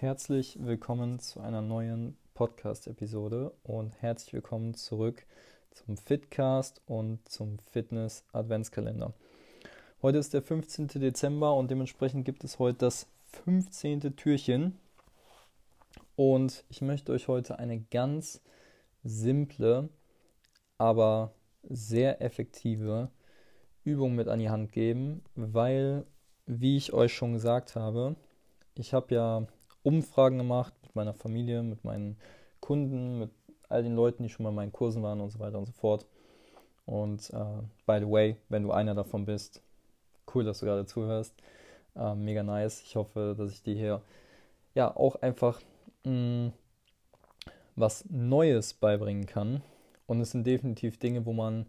Herzlich 0.00 0.56
willkommen 0.58 1.18
zu 1.18 1.40
einer 1.40 1.60
neuen 1.60 2.16
Podcast-Episode 2.32 3.52
und 3.64 4.00
herzlich 4.00 4.32
willkommen 4.32 4.72
zurück 4.72 5.26
zum 5.72 5.98
Fitcast 5.98 6.80
und 6.86 7.28
zum 7.28 7.58
Fitness 7.70 8.24
Adventskalender. 8.32 9.12
Heute 10.00 10.16
ist 10.16 10.32
der 10.32 10.40
15. 10.40 10.88
Dezember 10.88 11.54
und 11.54 11.70
dementsprechend 11.70 12.24
gibt 12.24 12.44
es 12.44 12.58
heute 12.58 12.78
das 12.78 13.08
15. 13.44 14.16
Türchen. 14.16 14.78
Und 16.16 16.64
ich 16.70 16.80
möchte 16.80 17.12
euch 17.12 17.28
heute 17.28 17.58
eine 17.58 17.78
ganz 17.90 18.40
simple, 19.04 19.90
aber 20.78 21.34
sehr 21.68 22.22
effektive 22.22 23.10
Übung 23.84 24.14
mit 24.14 24.28
an 24.28 24.38
die 24.38 24.48
Hand 24.48 24.72
geben, 24.72 25.20
weil, 25.34 26.06
wie 26.46 26.78
ich 26.78 26.94
euch 26.94 27.12
schon 27.12 27.34
gesagt 27.34 27.76
habe, 27.76 28.16
ich 28.74 28.94
habe 28.94 29.14
ja 29.14 29.46
Umfragen 29.82 30.38
gemacht 30.38 30.74
mit 30.82 30.94
meiner 30.94 31.14
Familie, 31.14 31.62
mit 31.62 31.84
meinen 31.84 32.16
Kunden, 32.60 33.18
mit 33.18 33.30
all 33.68 33.82
den 33.82 33.94
Leuten, 33.94 34.22
die 34.22 34.28
schon 34.28 34.44
mal 34.44 34.50
in 34.50 34.56
meinen 34.56 34.72
Kursen 34.72 35.02
waren 35.02 35.20
und 35.20 35.30
so 35.30 35.38
weiter 35.38 35.58
und 35.58 35.66
so 35.66 35.72
fort. 35.72 36.06
Und 36.86 37.30
äh, 37.30 37.62
by 37.86 37.98
the 38.00 38.10
way, 38.10 38.36
wenn 38.48 38.64
du 38.64 38.72
einer 38.72 38.94
davon 38.94 39.24
bist, 39.24 39.62
cool, 40.34 40.44
dass 40.44 40.60
du 40.60 40.66
gerade 40.66 40.86
zuhörst. 40.86 41.34
Äh, 41.96 42.14
mega 42.14 42.42
nice. 42.42 42.82
Ich 42.82 42.96
hoffe, 42.96 43.34
dass 43.36 43.52
ich 43.52 43.62
dir 43.62 43.74
hier 43.74 44.02
ja 44.74 44.94
auch 44.94 45.16
einfach 45.16 45.60
mh, 46.04 46.48
mm, 46.48 46.52
was 47.76 48.04
Neues 48.10 48.74
beibringen 48.74 49.26
kann. 49.26 49.62
Und 50.06 50.20
es 50.20 50.32
sind 50.32 50.46
definitiv 50.46 50.98
Dinge, 50.98 51.24
wo 51.24 51.32
man 51.32 51.66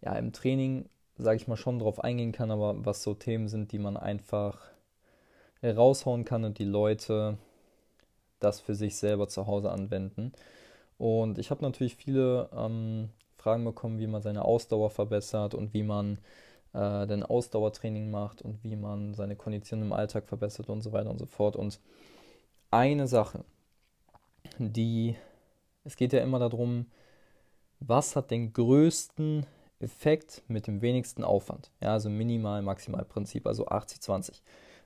ja 0.00 0.14
im 0.14 0.32
Training, 0.32 0.88
sage 1.16 1.36
ich 1.36 1.48
mal, 1.48 1.56
schon 1.56 1.78
drauf 1.80 2.02
eingehen 2.02 2.32
kann, 2.32 2.50
aber 2.50 2.84
was 2.84 3.02
so 3.02 3.14
Themen 3.14 3.48
sind, 3.48 3.72
die 3.72 3.78
man 3.78 3.96
einfach 3.96 4.73
raushauen 5.72 6.24
kann 6.24 6.44
und 6.44 6.58
die 6.58 6.64
Leute 6.64 7.38
das 8.40 8.60
für 8.60 8.74
sich 8.74 8.96
selber 8.96 9.28
zu 9.28 9.46
Hause 9.46 9.70
anwenden. 9.70 10.32
Und 10.98 11.38
ich 11.38 11.50
habe 11.50 11.62
natürlich 11.62 11.96
viele 11.96 12.48
ähm, 12.54 13.08
Fragen 13.36 13.64
bekommen, 13.64 13.98
wie 13.98 14.06
man 14.06 14.22
seine 14.22 14.44
Ausdauer 14.44 14.90
verbessert 14.90 15.54
und 15.54 15.74
wie 15.74 15.82
man 15.82 16.18
äh, 16.72 17.06
denn 17.06 17.22
Ausdauertraining 17.22 18.10
macht 18.10 18.42
und 18.42 18.62
wie 18.62 18.76
man 18.76 19.14
seine 19.14 19.36
Kondition 19.36 19.82
im 19.82 19.92
Alltag 19.92 20.26
verbessert 20.26 20.68
und 20.68 20.82
so 20.82 20.92
weiter 20.92 21.10
und 21.10 21.18
so 21.18 21.26
fort. 21.26 21.56
Und 21.56 21.80
eine 22.70 23.08
Sache, 23.08 23.44
die, 24.58 25.16
es 25.84 25.96
geht 25.96 26.12
ja 26.12 26.20
immer 26.20 26.38
darum, 26.38 26.86
was 27.80 28.16
hat 28.16 28.30
den 28.30 28.52
größten 28.52 29.46
Effekt 29.80 30.42
mit 30.48 30.66
dem 30.66 30.80
wenigsten 30.80 31.24
Aufwand? 31.24 31.70
Ja, 31.80 31.92
also 31.92 32.08
Minimal-Maximal-Prinzip, 32.08 33.46
also 33.46 33.66
80-20 33.66 34.40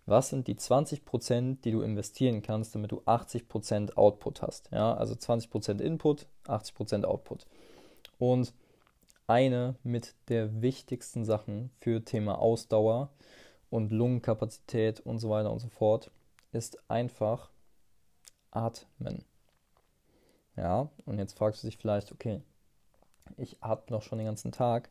was 0.09 0.31
sind 0.31 0.47
die 0.47 0.57
20%, 0.57 1.61
die 1.63 1.71
du 1.71 1.83
investieren 1.83 2.43
kannst, 2.43 2.75
damit 2.75 2.93
du 2.93 3.03
80% 3.03 3.95
Output 3.95 4.43
hast. 4.43 4.71
Ja, 4.73 4.95
also 4.95 5.15
20% 5.15 5.81
Input, 5.81 6.27
80% 6.47 7.05
Output. 7.05 7.47
Und 8.19 8.55
eine 9.27 9.77
mit 9.83 10.15
der 10.29 10.63
wichtigsten 10.63 11.25
Sachen 11.25 11.71
für 11.81 12.05
Thema 12.05 12.39
Ausdauer 12.39 13.11
und 13.69 13.93
Lungenkapazität 13.93 15.01
und 15.01 15.19
so 15.19 15.29
weiter 15.29 15.53
und 15.53 15.59
so 15.59 15.69
fort 15.69 16.11
ist 16.53 16.79
einfach 16.91 17.51
atmen. 18.51 19.25
Ja, 20.57 20.89
und 21.05 21.19
jetzt 21.19 21.37
fragst 21.37 21.63
du 21.63 21.69
dich 21.69 21.77
vielleicht, 21.77 22.11
okay, 22.13 22.41
ich 23.37 23.63
atme 23.63 23.97
doch 23.97 24.03
schon 24.03 24.19
den 24.19 24.27
ganzen 24.27 24.53
Tag. 24.53 24.89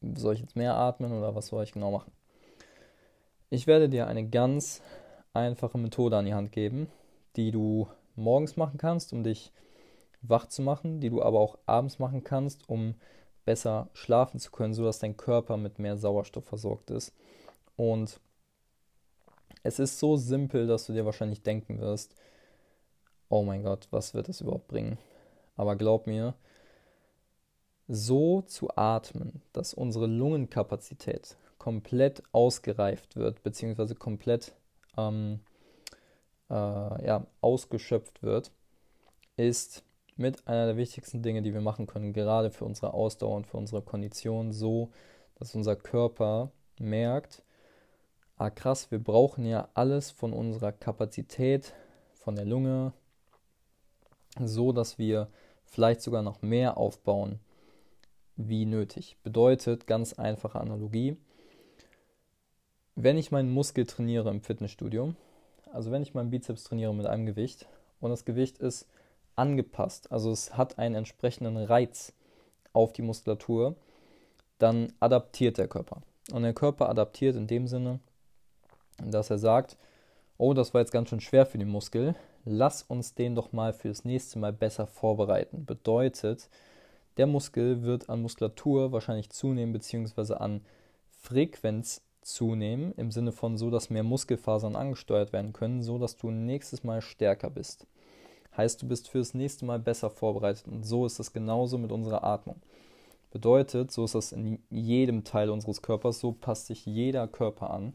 Soll 0.00 0.34
ich 0.34 0.40
jetzt 0.40 0.56
mehr 0.56 0.76
atmen 0.76 1.12
oder 1.12 1.34
was 1.34 1.48
soll 1.48 1.64
ich 1.64 1.72
genau 1.72 1.90
machen? 1.90 2.12
Ich 3.52 3.66
werde 3.66 3.88
dir 3.88 4.06
eine 4.06 4.28
ganz 4.28 4.80
einfache 5.34 5.76
Methode 5.76 6.16
an 6.16 6.24
die 6.24 6.34
Hand 6.34 6.52
geben, 6.52 6.88
die 7.34 7.50
du 7.50 7.88
morgens 8.14 8.56
machen 8.56 8.78
kannst, 8.78 9.12
um 9.12 9.24
dich 9.24 9.52
wach 10.22 10.46
zu 10.46 10.62
machen, 10.62 11.00
die 11.00 11.10
du 11.10 11.20
aber 11.20 11.40
auch 11.40 11.58
abends 11.66 11.98
machen 11.98 12.22
kannst, 12.22 12.68
um 12.68 12.94
besser 13.44 13.88
schlafen 13.92 14.38
zu 14.38 14.52
können, 14.52 14.72
sodass 14.72 15.00
dein 15.00 15.16
Körper 15.16 15.56
mit 15.56 15.80
mehr 15.80 15.96
Sauerstoff 15.96 16.44
versorgt 16.44 16.92
ist. 16.92 17.12
Und 17.74 18.20
es 19.64 19.80
ist 19.80 19.98
so 19.98 20.16
simpel, 20.16 20.68
dass 20.68 20.86
du 20.86 20.92
dir 20.92 21.04
wahrscheinlich 21.04 21.42
denken 21.42 21.80
wirst, 21.80 22.14
oh 23.30 23.42
mein 23.42 23.64
Gott, 23.64 23.88
was 23.90 24.14
wird 24.14 24.28
das 24.28 24.42
überhaupt 24.42 24.68
bringen? 24.68 24.96
Aber 25.56 25.74
glaub 25.74 26.06
mir, 26.06 26.34
so 27.88 28.42
zu 28.42 28.70
atmen, 28.76 29.42
dass 29.52 29.74
unsere 29.74 30.06
Lungenkapazität 30.06 31.36
komplett 31.60 32.22
ausgereift 32.32 33.16
wird, 33.16 33.42
beziehungsweise 33.44 33.94
komplett 33.94 34.52
ähm, 34.96 35.40
äh, 36.48 36.54
ja, 36.54 37.26
ausgeschöpft 37.42 38.22
wird, 38.22 38.50
ist 39.36 39.84
mit 40.16 40.48
einer 40.48 40.66
der 40.66 40.76
wichtigsten 40.78 41.22
Dinge, 41.22 41.42
die 41.42 41.52
wir 41.54 41.60
machen 41.60 41.86
können, 41.86 42.12
gerade 42.12 42.50
für 42.50 42.64
unsere 42.64 42.94
Ausdauer 42.94 43.36
und 43.36 43.46
für 43.46 43.58
unsere 43.58 43.82
Kondition, 43.82 44.52
so, 44.52 44.90
dass 45.38 45.54
unser 45.54 45.76
Körper 45.76 46.50
merkt, 46.78 47.42
ah 48.36 48.50
krass, 48.50 48.90
wir 48.90 48.98
brauchen 48.98 49.44
ja 49.44 49.68
alles 49.74 50.10
von 50.10 50.32
unserer 50.32 50.72
Kapazität, 50.72 51.74
von 52.14 52.36
der 52.36 52.46
Lunge, 52.46 52.94
so 54.42 54.72
dass 54.72 54.98
wir 54.98 55.28
vielleicht 55.64 56.00
sogar 56.00 56.22
noch 56.22 56.40
mehr 56.40 56.78
aufbauen, 56.78 57.38
wie 58.36 58.64
nötig. 58.64 59.18
Bedeutet, 59.22 59.86
ganz 59.86 60.14
einfache 60.14 60.58
Analogie, 60.58 61.18
wenn 63.02 63.18
ich 63.18 63.30
meinen 63.30 63.52
Muskel 63.52 63.86
trainiere 63.86 64.30
im 64.30 64.40
Fitnessstudio, 64.40 65.14
also 65.72 65.90
wenn 65.90 66.02
ich 66.02 66.14
meinen 66.14 66.30
Bizeps 66.30 66.64
trainiere 66.64 66.94
mit 66.94 67.06
einem 67.06 67.26
Gewicht 67.26 67.66
und 68.00 68.10
das 68.10 68.24
Gewicht 68.24 68.58
ist 68.58 68.86
angepasst, 69.36 70.10
also 70.12 70.30
es 70.30 70.56
hat 70.56 70.78
einen 70.78 70.94
entsprechenden 70.94 71.56
Reiz 71.56 72.12
auf 72.72 72.92
die 72.92 73.02
Muskulatur, 73.02 73.76
dann 74.58 74.92
adaptiert 75.00 75.58
der 75.58 75.68
Körper. 75.68 76.02
Und 76.32 76.42
der 76.42 76.52
Körper 76.52 76.88
adaptiert 76.88 77.36
in 77.36 77.46
dem 77.46 77.66
Sinne, 77.66 78.00
dass 79.02 79.30
er 79.30 79.38
sagt, 79.38 79.76
oh, 80.36 80.54
das 80.54 80.74
war 80.74 80.80
jetzt 80.80 80.92
ganz 80.92 81.08
schön 81.08 81.20
schwer 81.20 81.46
für 81.46 81.58
den 81.58 81.68
Muskel, 81.68 82.14
lass 82.44 82.82
uns 82.82 83.14
den 83.14 83.34
doch 83.34 83.52
mal 83.52 83.72
fürs 83.72 84.04
nächste 84.04 84.38
Mal 84.38 84.52
besser 84.52 84.86
vorbereiten. 84.86 85.64
Bedeutet, 85.64 86.48
der 87.16 87.26
Muskel 87.26 87.82
wird 87.82 88.08
an 88.08 88.22
Muskulatur 88.22 88.92
wahrscheinlich 88.92 89.30
zunehmen, 89.30 89.72
beziehungsweise 89.72 90.40
an 90.40 90.64
Frequenz 91.10 92.02
zunehmen, 92.22 92.92
im 92.96 93.10
Sinne 93.10 93.32
von 93.32 93.56
so, 93.56 93.70
dass 93.70 93.90
mehr 93.90 94.02
Muskelfasern 94.02 94.76
angesteuert 94.76 95.32
werden 95.32 95.52
können, 95.52 95.82
so 95.82 95.98
dass 95.98 96.16
du 96.16 96.30
nächstes 96.30 96.84
Mal 96.84 97.00
stärker 97.00 97.50
bist. 97.50 97.86
Heißt, 98.56 98.82
du 98.82 98.88
bist 98.88 99.08
fürs 99.08 99.34
nächste 99.34 99.64
Mal 99.64 99.78
besser 99.78 100.10
vorbereitet 100.10 100.66
und 100.68 100.84
so 100.84 101.06
ist 101.06 101.18
es 101.18 101.32
genauso 101.32 101.78
mit 101.78 101.92
unserer 101.92 102.24
Atmung. 102.24 102.56
Bedeutet, 103.30 103.92
so 103.92 104.04
ist 104.04 104.14
das 104.14 104.32
in 104.32 104.58
jedem 104.70 105.22
Teil 105.22 105.50
unseres 105.50 105.82
Körpers, 105.82 106.18
so 106.18 106.32
passt 106.32 106.66
sich 106.66 106.84
jeder 106.84 107.28
Körper 107.28 107.70
an. 107.70 107.94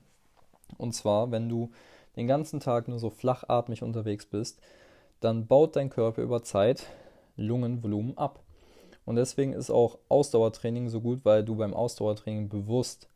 Und 0.78 0.94
zwar, 0.94 1.32
wenn 1.32 1.50
du 1.50 1.72
den 2.16 2.28
ganzen 2.28 2.62
Tag 2.62 2.88
nur 2.88 3.00
so 3.00 3.10
flachatmig 3.10 3.84
unterwegs 3.84 4.26
bist, 4.26 4.60
dann 5.20 5.46
baut 5.48 5.76
dein 5.76 5.90
Körper 5.90 6.22
über 6.22 6.44
Zeit 6.44 6.88
Lungenvolumen 7.36 8.18
ab. 8.18 8.40
Und 9.06 9.18
deswegen 9.18 9.54
ist 9.54 9.70
auch 9.70 10.00
Ausdauertraining 10.10 10.90
so 10.90 11.02
gut, 11.02 11.20
weil 11.24 11.44
du 11.44 11.56
beim 11.56 11.74
Ausdauertraining 11.74 12.50
bewusst 12.50 13.10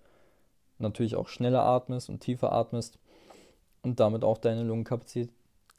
natürlich 0.80 1.16
auch 1.16 1.28
schneller 1.28 1.64
atmest 1.64 2.10
und 2.10 2.20
tiefer 2.22 2.52
atmest 2.52 2.98
und 3.84 4.00
damit 4.00 4.24
auch 4.24 4.38
deine 4.38 4.64
Lungenkapazität 4.64 5.30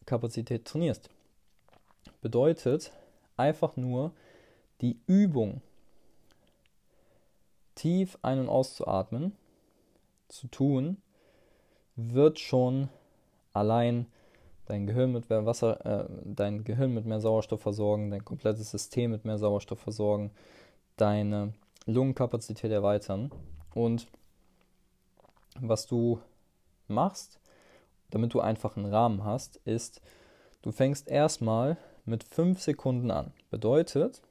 Kapazität 0.07 0.65
trainierst. 0.65 1.09
Bedeutet 2.21 2.93
einfach 3.37 3.77
nur 3.77 4.13
die 4.81 4.99
Übung, 5.07 5.61
tief 7.75 8.19
ein- 8.23 8.41
und 8.41 8.49
auszuatmen, 8.49 9.37
zu 10.29 10.49
tun, 10.49 10.97
wird 11.97 12.39
schon 12.39 12.89
allein 13.53 14.07
dein 14.67 14.87
Gehirn 14.87 15.13
mit 15.13 15.29
mehr 15.29 15.47
Wasser, 15.47 15.85
äh, 15.85 16.09
dein 16.25 16.65
Gehirn 16.65 16.95
mit 16.95 17.05
mehr 17.05 17.21
Sauerstoff 17.21 17.61
versorgen, 17.61 18.11
dein 18.11 18.25
komplettes 18.25 18.71
System 18.71 19.11
mit 19.11 19.25
mehr 19.25 19.39
Sauerstoff 19.39 19.81
versorgen, 19.81 20.31
deine 20.97 21.53
Lungenkapazität 21.87 22.71
erweitern 22.71 23.31
und 23.75 24.07
was 25.61 25.87
du 25.87 26.21
machst, 26.89 27.41
damit 28.11 28.35
du 28.35 28.41
einfach 28.41 28.77
einen 28.77 28.93
Rahmen 28.93 29.25
hast, 29.25 29.57
ist, 29.65 30.01
du 30.63 30.73
fängst 30.73 31.09
erstmal 31.09 31.77
mit 32.05 32.25
5 32.25 32.61
Sekunden 32.61 33.11
an. 33.11 33.33
Bedeutet, 33.51 34.23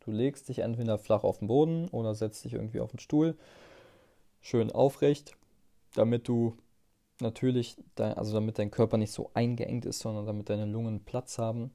du 0.00 0.10
legst 0.10 0.48
dich 0.48 0.60
entweder 0.60 0.98
flach 0.98 1.24
auf 1.24 1.38
den 1.38 1.48
Boden 1.48 1.88
oder 1.88 2.14
setzt 2.14 2.44
dich 2.44 2.54
irgendwie 2.54 2.80
auf 2.80 2.90
den 2.90 3.00
Stuhl, 3.00 3.36
schön 4.40 4.70
aufrecht, 4.70 5.36
damit 5.94 6.28
du 6.28 6.56
natürlich, 7.20 7.76
dein, 7.94 8.14
also 8.14 8.32
damit 8.32 8.58
dein 8.58 8.70
Körper 8.70 8.96
nicht 8.96 9.12
so 9.12 9.30
eingeengt 9.34 9.86
ist, 9.86 10.00
sondern 10.00 10.26
damit 10.26 10.48
deine 10.50 10.66
Lungen 10.66 11.04
Platz 11.04 11.38
haben. 11.38 11.70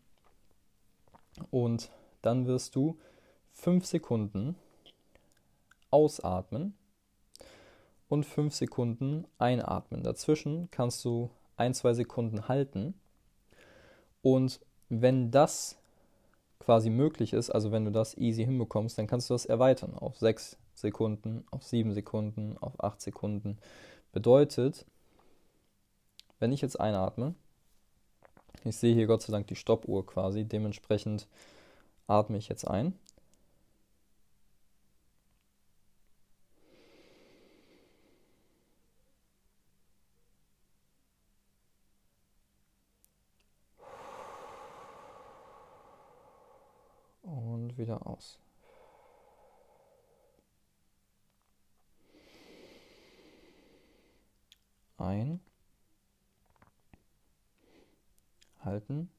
Und 1.50 1.92
dann 2.22 2.46
wirst 2.48 2.76
du 2.76 2.98
5 3.52 3.86
Sekunden 3.86 4.56
ausatmen 5.90 6.76
und 8.12 8.26
5 8.26 8.54
Sekunden 8.54 9.26
einatmen. 9.38 10.04
Dazwischen 10.04 10.70
kannst 10.70 11.06
du 11.06 11.30
ein, 11.56 11.74
zwei 11.74 11.94
Sekunden 11.94 12.50
halten 12.50 12.94
Und 14.22 14.60
wenn 14.90 15.32
das 15.32 15.78
quasi 16.60 16.90
möglich 16.90 17.34
ist, 17.34 17.50
also 17.50 17.72
wenn 17.72 17.86
du 17.86 17.92
das 17.92 18.18
easy 18.18 18.44
hinbekommst, 18.46 18.98
dann 18.98 19.08
kannst 19.08 19.30
du 19.30 19.34
das 19.34 19.46
erweitern 19.46 19.94
auf 19.96 20.18
6 20.18 20.58
Sekunden, 20.76 21.46
auf 21.52 21.64
7 21.64 21.94
Sekunden, 21.94 22.58
auf 22.60 22.84
8 22.84 23.02
Sekunden. 23.02 23.58
Bedeutet, 24.12 24.86
wenn 26.40 26.52
ich 26.52 26.62
jetzt 26.62 26.80
einatme, 26.80 27.34
ich 28.66 28.76
sehe 28.78 28.94
hier 28.94 29.08
Gott 29.08 29.22
sei 29.22 29.32
Dank 29.32 29.48
die 29.48 29.56
Stoppuhr 29.56 30.06
quasi, 30.06 30.44
dementsprechend 30.46 31.28
atme 32.08 32.38
ich 32.38 32.50
jetzt 32.50 32.68
ein. 32.68 32.94
Und 47.24 47.71
wieder 47.82 48.08
aus. 48.08 48.40
Ein. 54.98 55.42
halten. 58.64 59.10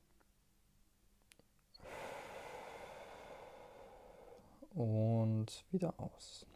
Und 4.74 5.64
wieder 5.70 5.94
aus. 5.98 6.46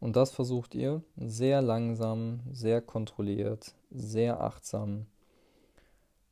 Und 0.00 0.16
das 0.16 0.32
versucht 0.32 0.74
ihr 0.74 1.02
sehr 1.16 1.62
langsam, 1.62 2.40
sehr 2.52 2.82
kontrolliert, 2.82 3.74
sehr 3.90 4.40
achtsam 4.40 5.06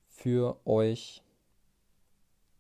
für 0.08 0.58
euch. 0.66 1.22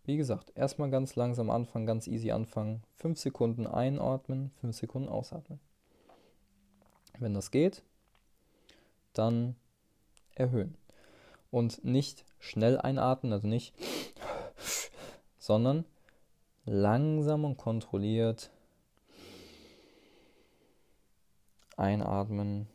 Wie 0.04 0.16
gesagt, 0.18 0.52
erstmal 0.54 0.90
ganz 0.90 1.16
langsam 1.16 1.48
anfangen, 1.48 1.86
ganz 1.86 2.06
easy 2.06 2.30
anfangen. 2.30 2.82
Fünf 2.94 3.18
Sekunden 3.18 3.66
einatmen, 3.66 4.50
fünf 4.60 4.76
Sekunden 4.76 5.08
ausatmen. 5.08 5.60
Wenn 7.18 7.32
das 7.32 7.50
geht, 7.50 7.82
dann 9.14 9.56
erhöhen 10.34 10.76
und 11.50 11.84
nicht 11.84 12.24
schnell 12.38 12.78
einatmen, 12.78 13.32
also 13.32 13.46
nicht, 13.46 13.74
sondern 15.38 15.86
langsam 16.66 17.44
und 17.44 17.56
kontrolliert 17.56 18.50
einatmen 21.76 22.66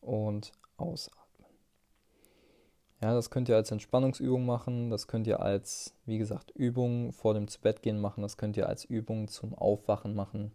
und 0.00 0.52
ausatmen. 0.76 1.19
Ja, 3.02 3.14
das 3.14 3.30
könnt 3.30 3.48
ihr 3.48 3.56
als 3.56 3.70
Entspannungsübung 3.70 4.44
machen, 4.44 4.90
das 4.90 5.06
könnt 5.06 5.26
ihr 5.26 5.40
als, 5.40 5.94
wie 6.04 6.18
gesagt, 6.18 6.50
Übung 6.50 7.12
vor 7.12 7.32
dem 7.32 7.48
Zubettgehen 7.48 7.98
machen, 7.98 8.20
das 8.20 8.36
könnt 8.36 8.58
ihr 8.58 8.68
als 8.68 8.84
Übung 8.84 9.26
zum 9.28 9.54
Aufwachen 9.54 10.14
machen, 10.14 10.52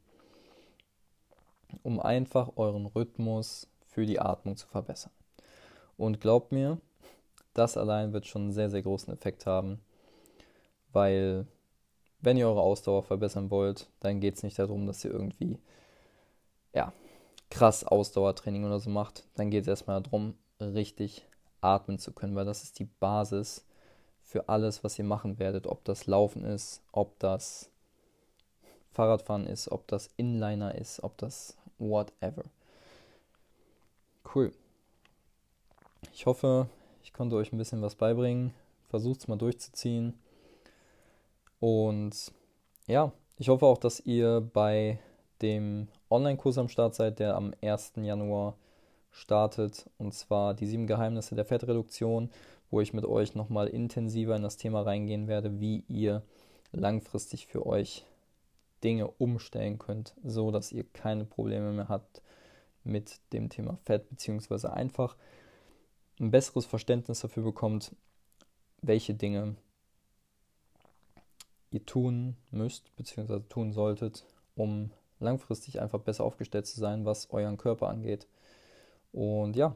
um 1.81 1.99
einfach 1.99 2.51
euren 2.55 2.85
Rhythmus 2.85 3.67
für 3.87 4.05
die 4.05 4.19
Atmung 4.19 4.57
zu 4.57 4.67
verbessern. 4.67 5.11
Und 5.97 6.21
glaubt 6.21 6.51
mir, 6.51 6.79
das 7.55 7.77
allein 7.77 8.13
wird 8.13 8.27
schon 8.27 8.43
einen 8.43 8.51
sehr, 8.51 8.69
sehr 8.69 8.83
großen 8.83 9.11
Effekt 9.11 9.47
haben, 9.47 9.79
weil 10.93 11.47
wenn 12.21 12.37
ihr 12.37 12.47
eure 12.47 12.61
Ausdauer 12.61 13.01
verbessern 13.01 13.49
wollt, 13.49 13.89
dann 14.01 14.19
geht 14.19 14.35
es 14.35 14.43
nicht 14.43 14.59
darum, 14.59 14.85
dass 14.85 15.03
ihr 15.03 15.11
irgendwie, 15.11 15.57
ja, 16.73 16.93
krass 17.49 17.83
Ausdauertraining 17.83 18.65
oder 18.65 18.79
so 18.79 18.89
macht. 18.91 19.25
Dann 19.35 19.49
geht 19.49 19.63
es 19.63 19.67
erstmal 19.67 20.01
darum, 20.01 20.35
richtig 20.59 21.27
atmen 21.65 21.99
zu 21.99 22.11
können, 22.11 22.35
weil 22.35 22.45
das 22.45 22.63
ist 22.63 22.79
die 22.79 22.85
Basis 22.85 23.65
für 24.23 24.47
alles, 24.49 24.83
was 24.83 24.97
ihr 24.99 25.05
machen 25.05 25.39
werdet. 25.39 25.67
Ob 25.67 25.83
das 25.83 26.07
Laufen 26.07 26.45
ist, 26.45 26.81
ob 26.91 27.17
das 27.19 27.69
Fahrradfahren 28.91 29.47
ist, 29.47 29.71
ob 29.71 29.87
das 29.87 30.09
Inliner 30.15 30.75
ist, 30.75 31.03
ob 31.03 31.17
das 31.17 31.57
whatever. 31.79 32.43
Cool. 34.33 34.51
Ich 36.13 36.25
hoffe, 36.25 36.67
ich 37.03 37.13
konnte 37.13 37.35
euch 37.35 37.51
ein 37.51 37.57
bisschen 37.57 37.81
was 37.81 37.95
beibringen. 37.95 38.53
Versucht 38.89 39.21
es 39.21 39.27
mal 39.27 39.37
durchzuziehen. 39.37 40.13
Und 41.59 42.31
ja, 42.87 43.11
ich 43.37 43.49
hoffe 43.49 43.65
auch, 43.65 43.77
dass 43.77 43.99
ihr 43.99 44.41
bei 44.53 44.99
dem 45.41 45.87
Online-Kurs 46.09 46.57
am 46.57 46.69
Start 46.69 46.95
seid, 46.95 47.19
der 47.19 47.35
am 47.35 47.53
1. 47.61 47.93
Januar 47.97 48.55
startet. 49.15 49.89
Und 49.97 50.13
zwar 50.13 50.53
die 50.53 50.67
sieben 50.67 50.87
Geheimnisse 50.87 51.35
der 51.35 51.45
Fettreduktion, 51.45 52.29
wo 52.69 52.81
ich 52.81 52.93
mit 52.93 53.05
euch 53.05 53.35
nochmal 53.35 53.67
intensiver 53.67 54.35
in 54.35 54.43
das 54.43 54.57
Thema 54.57 54.81
reingehen 54.81 55.27
werde, 55.27 55.59
wie 55.59 55.83
ihr 55.87 56.21
langfristig 56.71 57.47
für 57.47 57.65
euch 57.65 58.05
Dinge 58.83 59.07
umstellen 59.07 59.79
könnt, 59.79 60.13
so 60.23 60.51
dass 60.51 60.71
ihr 60.71 60.83
keine 60.83 61.25
Probleme 61.25 61.71
mehr 61.71 61.87
habt 61.87 62.21
mit 62.83 63.19
dem 63.33 63.49
Thema 63.49 63.77
Fett, 63.83 64.09
beziehungsweise 64.09 64.73
einfach 64.73 65.15
ein 66.19 66.31
besseres 66.31 66.65
Verständnis 66.65 67.21
dafür 67.21 67.43
bekommt, 67.43 67.95
welche 68.81 69.13
Dinge 69.13 69.55
ihr 71.71 71.85
tun 71.85 72.35
müsst, 72.51 72.95
beziehungsweise 72.95 73.47
tun 73.49 73.73
solltet, 73.73 74.25
um 74.55 74.91
langfristig 75.19 75.81
einfach 75.81 75.99
besser 75.99 76.23
aufgestellt 76.23 76.67
zu 76.67 76.79
sein, 76.79 77.05
was 77.05 77.31
euren 77.31 77.57
Körper 77.57 77.87
angeht. 77.87 78.27
Und 79.15 79.55
ja, 79.55 79.73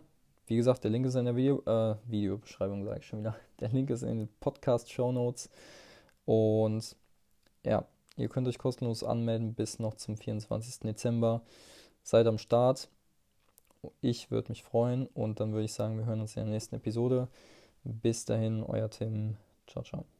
wie 0.47 0.57
gesagt, 0.57 0.83
der 0.83 0.91
Link 0.91 1.05
ist 1.05 1.15
in 1.15 1.23
der 1.23 1.35
Video, 1.37 1.63
äh, 1.65 1.95
Videobeschreibung, 2.07 2.83
sage 2.83 2.99
ich 2.99 3.05
schon 3.05 3.19
wieder. 3.19 3.37
Der 3.61 3.69
Link 3.69 3.89
ist 3.89 4.03
in 4.03 4.17
den 4.17 4.29
Podcast-Show 4.41 5.13
Notes. 5.13 5.49
Und 6.25 6.95
ja, 7.65 7.85
ihr 8.17 8.27
könnt 8.27 8.47
euch 8.49 8.57
kostenlos 8.57 9.03
anmelden 9.03 9.53
bis 9.53 9.79
noch 9.79 9.95
zum 9.95 10.17
24. 10.17 10.79
Dezember. 10.81 11.41
Seid 12.03 12.27
am 12.27 12.37
Start. 12.37 12.89
Ich 14.01 14.29
würde 14.29 14.49
mich 14.49 14.63
freuen 14.63 15.07
und 15.07 15.39
dann 15.39 15.53
würde 15.53 15.65
ich 15.65 15.73
sagen, 15.73 15.97
wir 15.97 16.05
hören 16.05 16.19
uns 16.19 16.35
in 16.35 16.43
der 16.43 16.51
nächsten 16.51 16.75
Episode. 16.75 17.29
Bis 17.85 18.25
dahin, 18.25 18.61
euer 18.63 18.89
Tim. 18.89 19.37
Ciao, 19.67 19.83
ciao. 19.85 20.18